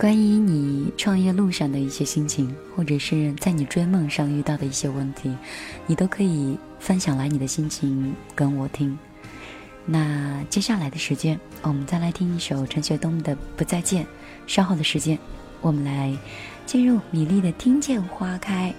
[0.00, 5.30] 关于你创业路上的一些心情，或者是在你追梦上遇到的一些问题，
[5.86, 8.98] 你都可以分享来你的心情跟我听。
[9.84, 14.02] 那接下来的时间，我们再来听一首陈学冬的《不再见》。
[14.46, 15.18] 稍后的时间，
[15.60, 16.16] 我们来
[16.64, 18.70] 进入米粒的《听见花开》，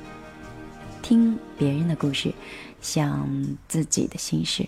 [1.05, 2.33] 听别人的故事，
[2.81, 3.29] 想
[3.67, 4.67] 自己的心事。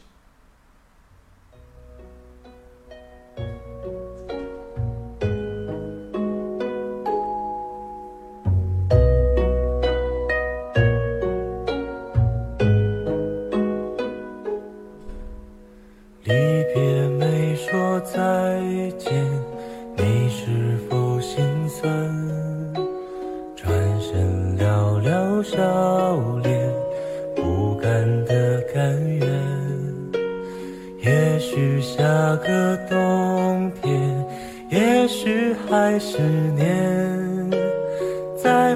[38.38, 38.76] 再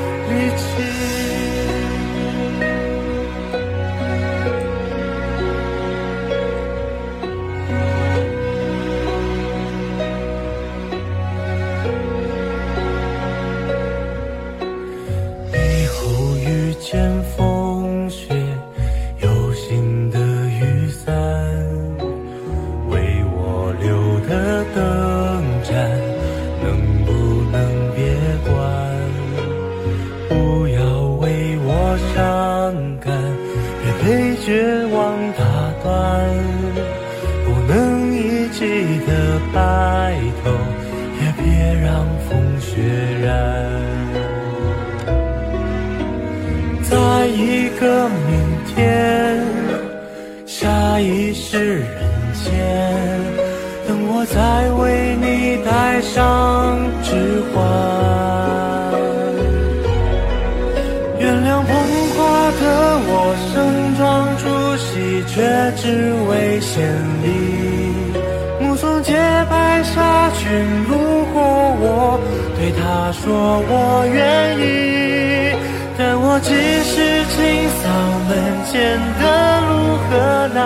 [72.61, 73.25] 对他说
[73.67, 75.57] 我愿意。
[75.97, 76.53] 但我只
[76.85, 76.93] 是
[77.33, 77.37] 清
[77.81, 77.89] 扫
[78.29, 78.31] 门
[78.69, 79.23] 前的
[79.65, 80.09] 路和
[80.53, 80.61] 那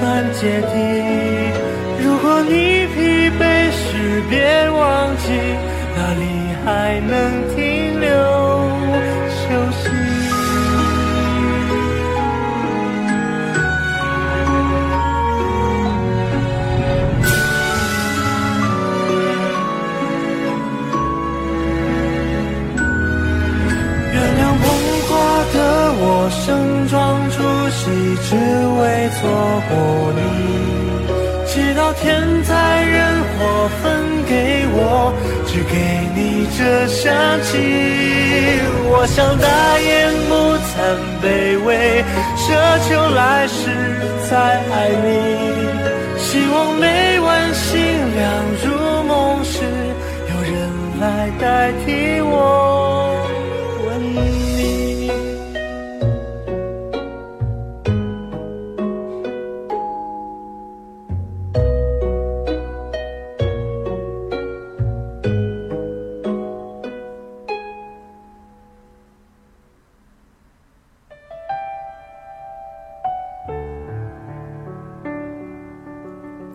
[0.00, 0.02] 段
[0.34, 0.72] 阶梯。
[2.04, 2.52] 如果你
[2.92, 2.96] 疲
[3.40, 4.36] 惫时，别
[36.56, 37.50] 这香气。
[38.86, 39.46] 我想大
[39.80, 39.90] 言
[40.28, 40.32] 不
[40.70, 40.72] 惭
[41.20, 41.26] 卑
[41.64, 41.68] 微，
[42.36, 42.44] 奢
[42.86, 43.60] 求来世
[44.30, 44.32] 再
[44.70, 44.72] 爱
[45.04, 45.06] 你。
[46.16, 47.70] 希望每晚星
[48.14, 48.22] 亮
[48.62, 48.66] 如
[49.04, 49.62] 梦时，
[50.30, 50.54] 有人
[51.00, 51.04] 来
[51.40, 52.20] 代替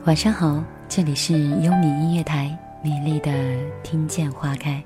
[0.10, 2.50] 晚上好，这里是优米音乐台，
[2.82, 3.32] 美丽的
[3.84, 4.84] 听见花开。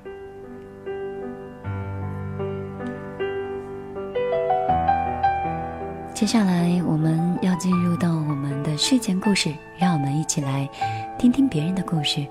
[6.12, 10.68] 接下来我们要进入到我们的睡前故事，让我们一起来
[11.18, 12.26] 听听别人的故事，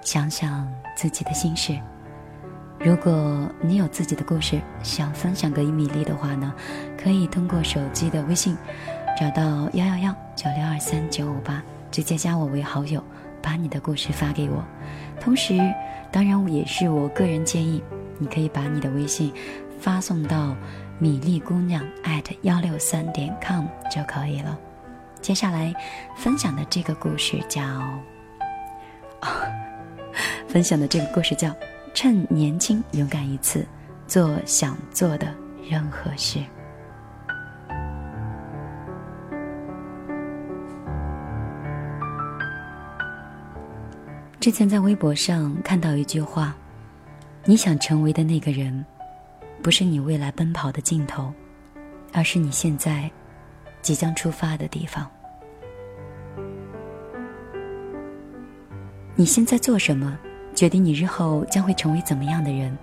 [0.00, 1.76] 想想自己的心事。
[2.78, 6.54] 如果你有自己的故事想分享给米粒的话呢，
[6.96, 8.56] 可以通过手机的微信
[9.18, 11.60] 找到幺幺幺九六二三九五八，
[11.90, 13.02] 直接加我为好友，
[13.42, 14.64] 把你的故事发给我。
[15.20, 15.58] 同时，
[16.10, 17.82] 当然也是我个人建议，
[18.18, 19.32] 你可以把你的微信
[19.78, 20.56] 发送到
[20.98, 24.58] 米粒姑娘 at 幺六三点 com 就可以了。
[25.20, 25.74] 接下来
[26.16, 27.62] 分享的这个故事叫，
[30.46, 31.54] 分享的这个故事叫。
[31.94, 33.66] 趁年轻，勇敢一次，
[34.06, 35.34] 做想做的
[35.66, 36.40] 任何事。
[44.46, 46.54] 之前在微博上看到一句话
[47.44, 48.86] ：“你想成为的那个人，
[49.60, 51.32] 不是你未来奔跑的尽头，
[52.12, 53.10] 而是你现在
[53.82, 55.04] 即将出发的地方。
[59.16, 60.16] 你现在做什么？”
[60.54, 62.78] 决定你日后将会成为怎么样的人。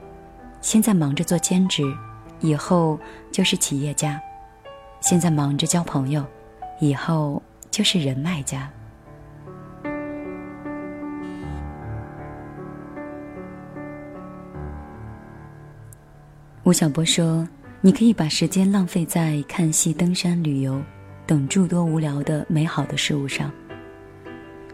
[0.59, 1.81] 现在忙着做兼职，
[2.41, 2.99] 以后
[3.31, 4.19] 就是企业家；
[4.99, 6.25] 现在忙着交朋友，
[6.81, 7.41] 以后
[7.71, 8.69] 就是人脉家。
[16.63, 17.45] 吴晓波说
[17.81, 20.81] ：“你可以把时间浪费在看戏、登山、旅游
[21.27, 23.51] 等诸多无聊的美好的事物上。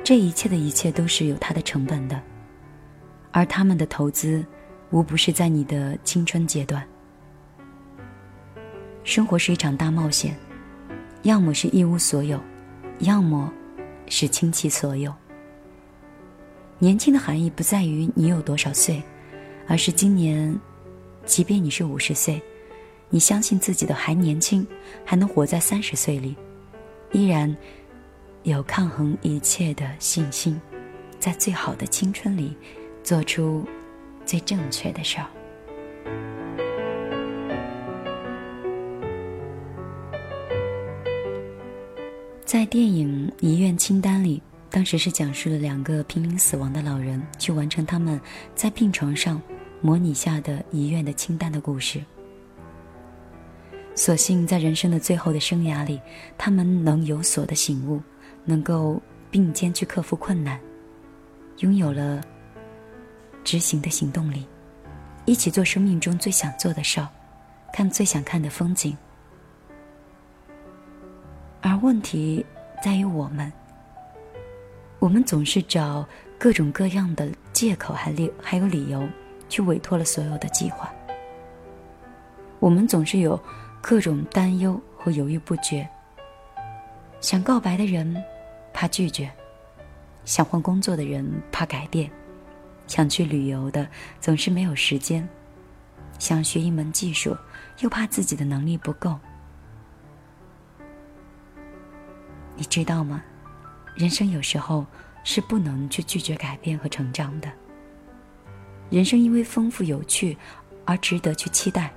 [0.04, 2.22] 这一切的一切都是有它的成本的。”
[3.34, 4.46] 而他们的投资，
[4.92, 6.84] 无不是在你的青春阶段。
[9.04, 10.38] 生活是一场大冒险，
[11.24, 12.40] 要么是一无所有，
[13.00, 13.52] 要么
[14.08, 15.12] 是倾其所有。
[16.78, 19.02] 年轻的含义不在于你有多少岁，
[19.68, 20.56] 而是今年，
[21.30, 22.42] 即便你是五十岁，
[23.08, 24.66] 你相信自己的还年轻，
[25.06, 26.36] 还能活在三十岁里，
[27.12, 27.56] 依然
[28.42, 30.60] 有抗衡一切的信心，
[31.20, 32.58] 在最好的青春里。
[33.02, 33.66] 做出
[34.24, 35.26] 最正确的事儿。
[42.46, 48.20] 在电影《遗愿清单》里，当时是讲述了两个濒临死亡的老人去完成他们
[48.54, 49.42] 在病床上
[49.82, 52.04] 模拟下的遗愿的清单的故事。
[53.96, 56.00] 所幸在人生的最后的生涯里，
[56.38, 58.02] 他们能有所的醒悟，
[58.46, 60.60] 能够并肩去克服困难，
[61.58, 62.22] 拥有了。
[63.42, 64.46] 执行的行动力，
[65.26, 67.08] 一起做生命中最想做的事儿，
[67.74, 68.96] 看最想看的风景。
[71.62, 72.46] 而问题
[72.84, 73.52] 在于我们，
[75.00, 76.06] 我们总是找
[76.38, 79.08] 各种各样的借口，还理还有理由，
[79.50, 80.90] 去委托了所有的计划。
[82.60, 83.38] 我们总是有
[83.82, 85.88] 各种担忧和犹豫不决。
[87.20, 88.16] 想告白的人
[88.74, 89.30] 怕拒绝，
[90.24, 92.10] 想换工作的人怕改变。
[92.88, 93.88] 想去旅游的
[94.20, 95.28] 总是没有时间，
[96.18, 97.36] 想学一门技术，
[97.80, 99.20] 又怕自己的能力不够。
[102.56, 103.24] 你知道吗？
[103.96, 104.86] 人生有时候
[105.24, 107.50] 是不能去拒绝改变和成长的。
[108.90, 110.36] 人生因为丰富有趣
[110.84, 111.94] 而值得去期待。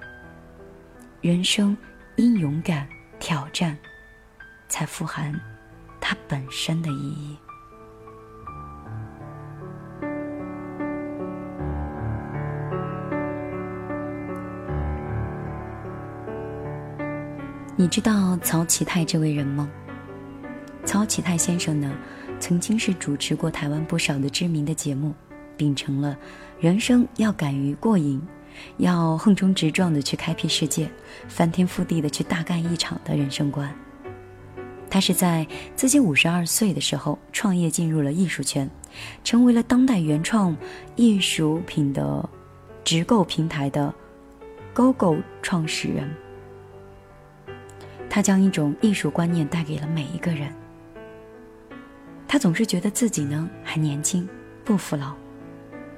[1.22, 1.76] 人生
[2.16, 2.86] 因勇敢
[3.18, 3.76] 挑战，
[4.68, 5.32] 才富含
[6.00, 7.36] 它本身的意义。
[17.74, 19.68] 你知道曹启泰这位人吗？
[20.84, 21.90] 曹启泰先生呢，
[22.38, 25.14] 曾经是主持过台湾不少的知名的节目，
[25.56, 26.16] 秉承了
[26.62, 28.22] 人生要敢于过瘾，
[28.76, 30.88] 要横冲直撞的去开辟世界，
[31.26, 33.68] 翻天覆地的去大干一场的人生观。
[34.88, 35.44] 他是在
[35.74, 38.70] 自己五十二岁的时候创业进入了艺术圈，
[39.24, 40.56] 成为了当代原创
[40.94, 42.30] 艺术品的
[42.84, 43.92] 直购平台的
[44.72, 46.08] GoGo 创始人。
[48.08, 50.54] 他将一种艺术观念带给了每一个人。
[52.28, 54.28] 他总是觉得自己呢还年轻，
[54.64, 55.12] 不服老，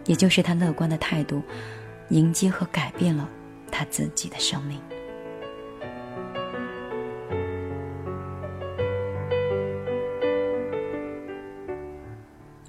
[0.07, 1.42] 也就是他乐观的态度，
[2.11, 3.28] 迎接和改变了
[3.70, 4.80] 他自己的生命。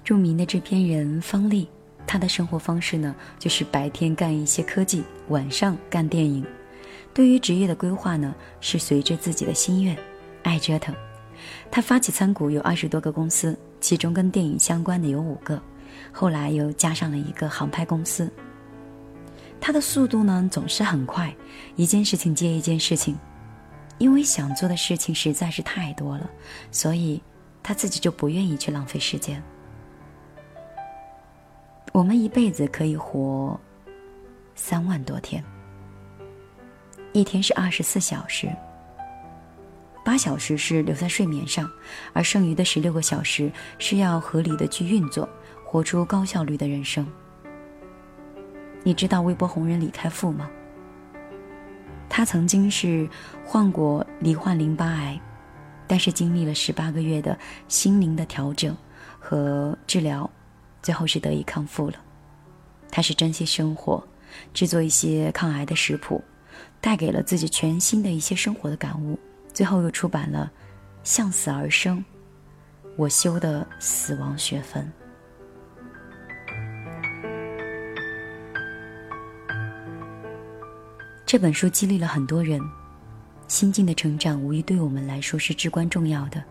[0.02, 1.68] 著名的制片人方丽，
[2.06, 6.46] 他的生活方式呢，就是白天干一些科技，晚上干电影。
[7.12, 9.96] 对于职业的规划呢，是随着自己的心愿，
[10.44, 10.94] 爱折腾。
[11.72, 15.60] 他发起参股有二十多个公司，其中跟电影相关的有五个，
[16.12, 18.30] 后来又加上了一个航拍公司。
[19.60, 21.34] 他的速度呢总是很快，
[21.74, 23.18] 一件事情接一件事情，
[23.98, 26.30] 因为想做的事情实在是太多了，
[26.70, 27.20] 所以
[27.62, 29.42] 他自己就不愿意去浪费时间。
[31.92, 33.58] 我们一辈子可以活
[34.54, 35.42] 三万多天。
[37.12, 38.54] 一天是二十四小时，
[40.04, 41.68] 八小时是留在睡眠上，
[42.12, 45.26] 而剩余的十六个小时是要合理的去运作，
[45.76, 47.06] 活出高效率的人生。
[48.82, 50.48] 你知道微博红人李开复吗？
[52.08, 53.06] 他曾经是
[53.44, 55.20] 患过罹患淋巴癌，
[55.86, 58.74] 但是经历了十八个月的心灵的调整
[59.18, 60.30] 和治疗，
[60.80, 61.96] 最后是得以康复了。
[62.90, 64.02] 他是珍惜生活，
[64.54, 66.24] 制作一些抗癌的食谱。
[66.80, 69.18] 带给了自己全新的一些生活的感悟，
[69.52, 70.50] 最后又出版了
[71.04, 71.98] 《向死而生》，
[72.96, 74.90] 我修的死亡学分。
[81.26, 82.62] 这本书激励了很多人，
[83.48, 86.42] 心境的成长无疑对我们来说是至关重要的。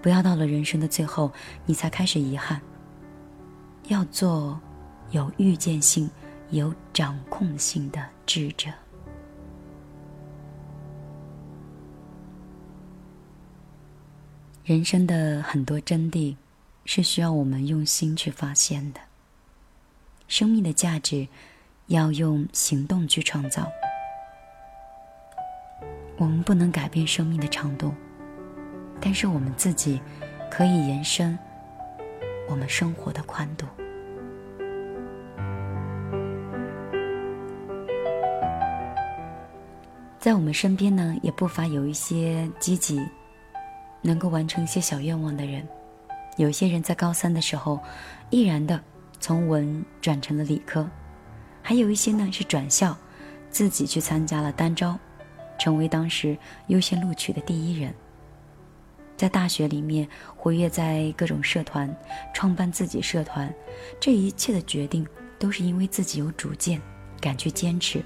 [0.00, 1.30] 不要到了人生的最后，
[1.66, 2.62] 你才开始遗憾。
[3.88, 4.58] 要做
[5.10, 6.08] 有预见性、
[6.50, 8.70] 有掌控性的智者。
[14.62, 16.36] 人生的很多真谛，
[16.84, 19.00] 是需要我们用心去发现的。
[20.28, 21.26] 生命的价值，
[21.88, 23.68] 要用行动去创造。
[26.20, 27.94] 我们不能改变生命的长度，
[29.00, 29.98] 但是我们自己
[30.50, 31.36] 可以延伸
[32.46, 33.64] 我们生活的宽度。
[40.18, 43.00] 在我们身边呢，也不乏有一些积极。
[44.02, 45.66] 能够完成一些小愿望的人，
[46.38, 47.78] 有些人在高三的时候，
[48.30, 48.82] 毅然的
[49.20, 50.88] 从文转成了理科，
[51.62, 52.96] 还有一些呢是转校，
[53.50, 54.98] 自己去参加了单招，
[55.60, 56.36] 成为当时
[56.68, 57.94] 优先录取的第一人。
[59.16, 61.94] 在大学里面活跃在各种社团，
[62.32, 63.52] 创办自己社团，
[64.00, 65.06] 这一切的决定
[65.38, 66.80] 都是因为自己有主见，
[67.20, 68.02] 敢去坚持。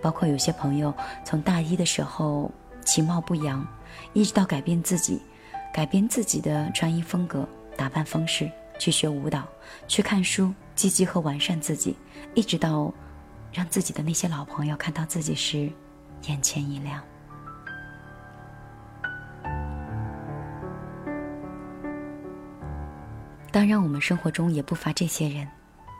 [0.00, 0.94] 包括有些朋友
[1.24, 2.50] 从大一的时候
[2.84, 3.66] 其貌不扬。
[4.14, 5.20] 一直到改变自己，
[5.72, 7.46] 改变自己的穿衣风格、
[7.76, 9.46] 打扮方式，去学舞蹈，
[9.86, 11.94] 去看书，积极和完善自己，
[12.34, 12.92] 一直到
[13.52, 15.70] 让自己的那些老朋友看到自己时，
[16.22, 17.02] 眼前一亮。
[23.50, 25.46] 当然，我们生活中也不乏这些人，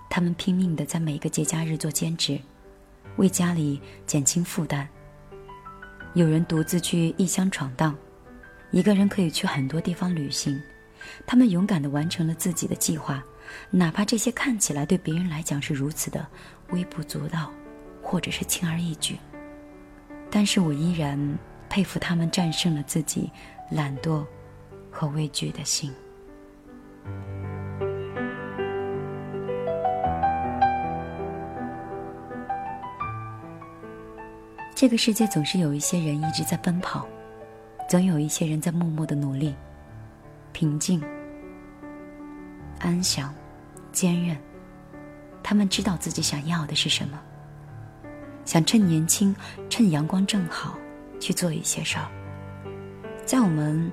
[0.08, 2.40] 他们拼命的在每个节假日做兼职，
[3.16, 4.88] 为家里减轻负担。
[6.14, 7.94] 有人独自去异乡闯荡，
[8.70, 10.58] 一个人可以去很多地方旅行。
[11.26, 13.22] 他们勇敢的完成了自己的计划，
[13.70, 16.26] 哪怕这些看起来对别人来讲是如此的
[16.70, 17.50] 微不足道，
[18.02, 19.18] 或者是轻而易举。
[20.34, 23.30] 但是我依然佩服他们战胜了自己
[23.70, 24.24] 懒惰
[24.90, 25.92] 和畏惧的心。
[34.74, 37.06] 这个世界总是有一些人一直在奔跑，
[37.86, 39.54] 总有一些人在默默的努力，
[40.52, 41.00] 平静、
[42.80, 43.32] 安详、
[43.92, 44.34] 坚韧。
[45.42, 47.20] 他们知道自己想要的是什么，
[48.44, 49.34] 想趁年轻、
[49.68, 50.76] 趁阳光正好
[51.20, 52.06] 去做一些事儿。
[53.24, 53.90] 在我们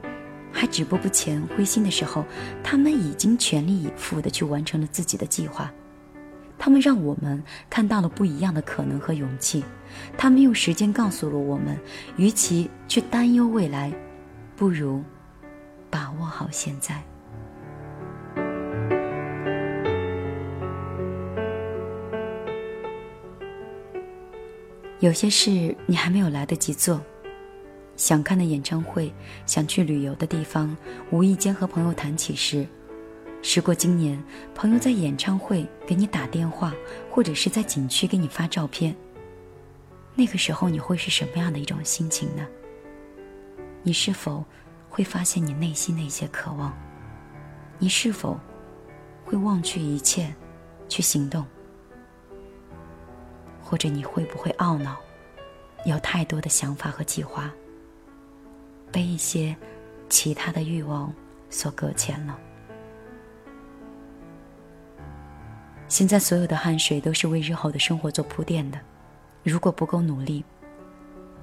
[0.52, 2.26] 还止步不前、灰心的时候，
[2.64, 5.72] 他们已经全力以赴的去完成了自己的计划。
[6.58, 9.64] 他们让我们看到了不一样的可能和勇气。
[10.18, 11.80] 他们用时间告诉了我们，
[12.18, 13.94] 与其去担忧未来，
[14.58, 15.02] 不如
[15.90, 17.02] 把握好现在。
[25.00, 27.00] 有些事你还没有来得及做，
[27.96, 29.14] 想看的演唱会，
[29.46, 30.76] 想去旅游的地方，
[31.10, 32.68] 无意间和朋友谈起时，
[33.42, 34.22] 时过今年，
[34.54, 36.74] 朋友在演唱会给你打电话，
[37.10, 38.94] 或者是在景区给你发照片。
[40.16, 42.46] 那个时候你会是什么样的一种心情呢？
[43.84, 44.44] 你是否
[44.90, 46.78] 会发现你内心的一些渴望？
[47.78, 48.38] 你是否
[49.24, 50.36] 会忘却一切，
[50.90, 51.46] 去行动？
[53.70, 54.98] 或者你会不会懊恼，
[55.86, 57.54] 有太多的想法和计划，
[58.92, 59.56] 被一些
[60.10, 61.14] 其他的欲望
[61.52, 62.36] 所搁浅了？
[65.88, 68.80] 现在所有的汗水都是为日后的生活做铺垫的，
[69.44, 70.44] 如果不够努力，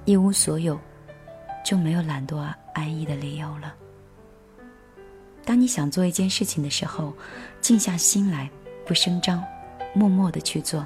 [0.03, 0.77] 一无所有，
[1.63, 3.73] 就没有懒惰安逸的理由了。
[5.45, 7.13] 当你想做一件事情的时候，
[7.61, 8.51] 静下心来，
[8.85, 9.41] 不声张，
[9.93, 10.85] 默默的去做。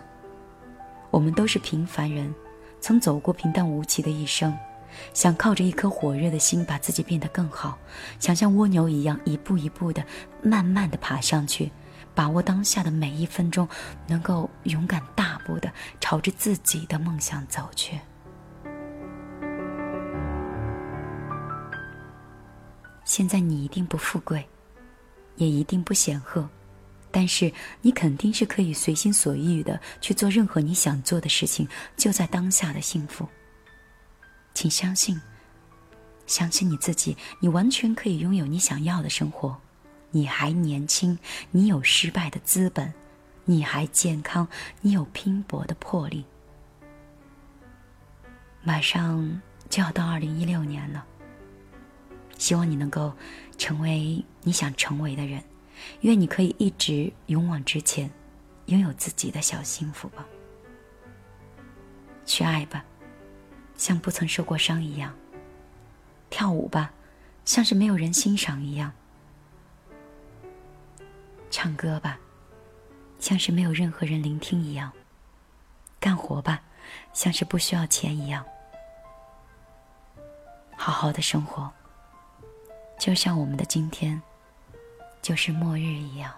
[1.12, 2.34] 我们都是平凡人，
[2.80, 4.58] 曾走过平淡无奇的一生，
[5.14, 7.78] 想靠着一颗火热的心把自己变得更好，
[8.18, 10.04] 想像蜗牛一样一步一步的、
[10.42, 11.70] 慢慢的爬上去，
[12.16, 13.68] 把握当下的每一分钟，
[14.08, 18.00] 能够勇敢大步的朝着自己的梦想走去。
[23.04, 24.48] 现在你一定不富贵，
[25.36, 26.48] 也一定不显赫。
[27.12, 27.52] 但是
[27.82, 33.28] 你肯定是可以随心所欲的去做任何你想做的事情，就在当下的幸福。
[34.54, 35.20] 请相信，
[36.26, 39.60] 相信你自己，你完全可以拥有你想要的生活。
[40.12, 41.18] 你还年轻，
[41.52, 42.94] 你有失败的资本，
[43.46, 44.48] 你还健康，
[44.82, 46.26] 你有拼搏的魄力。
[48.62, 51.06] 马上就要到二零一六年了，
[52.38, 53.14] 希望你能够
[53.58, 55.42] 成为你想成为的人。
[56.02, 58.10] 愿你可以一直勇往直前，
[58.66, 60.26] 拥有自己的小幸福吧。
[62.26, 62.86] 去爱吧，
[63.76, 65.12] 像不曾受过伤一样；
[66.30, 66.94] 跳舞吧，
[67.44, 68.92] 像是没有人欣赏一样；
[71.50, 72.20] 唱歌吧，
[73.20, 74.90] 像是没有任何人聆听一样；
[76.00, 76.62] 干活吧，
[77.12, 78.44] 像是不需要钱一样；
[80.78, 81.70] 好好的生活，
[82.98, 84.22] 就像我们的今天。
[85.22, 86.34] 就是末日一样。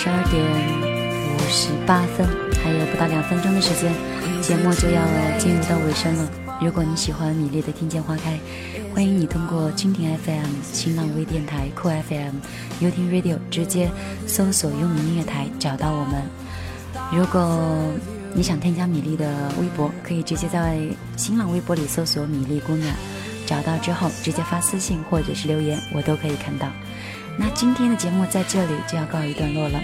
[0.00, 0.40] 十二点
[1.34, 2.24] 五十八分，
[2.62, 3.92] 还有不到两分钟的时间，
[4.40, 5.02] 节目就要
[5.38, 6.30] 进入到尾声了。
[6.62, 8.34] 如果你喜欢米粒的《听见花开》，
[8.94, 12.36] 欢迎你通过蜻蜓 FM、新浪微电台、酷 FM、
[12.78, 13.90] 优听 Radio 直接
[14.24, 16.22] 搜索“优米音乐台”找到我们。
[17.12, 17.92] 如果
[18.32, 20.78] 你想添加米粒的微博，可以直接在
[21.16, 22.94] 新浪微博里搜索“米粒姑娘”，
[23.46, 26.68] 找到之后直接发私信或者是留言，我都可以看到。
[27.40, 29.80] 那今天的节目在这里就要告一段落了，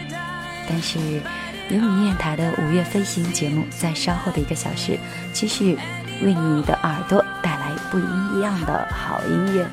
[0.69, 0.99] 但是
[1.71, 4.99] 有你电台的五月飞行节目，在稍后的一个小时，
[5.33, 5.79] 继续
[6.21, 9.65] 为你的耳朵带来不一样的好音乐。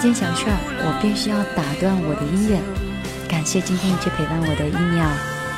[0.00, 2.58] 件小事儿，我必须要打断我的音乐。
[3.28, 5.06] 感谢今天一直陪伴我的一鸟，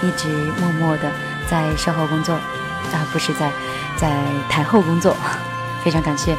[0.02, 0.28] 一直
[0.60, 1.08] 默默的
[1.48, 3.50] 在售后工作，啊，不是在
[3.96, 4.10] 在
[4.50, 5.16] 台后工作，
[5.84, 6.36] 非常感谢。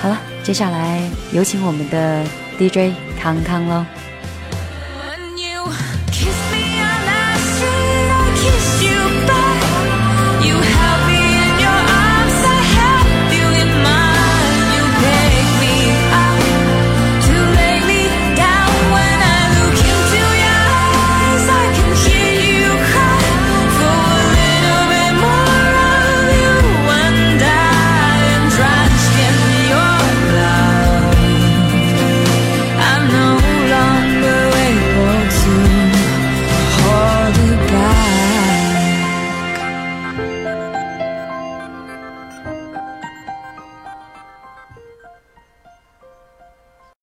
[0.00, 2.24] 好了，接下来有请我们的
[2.58, 3.84] DJ 康康喽。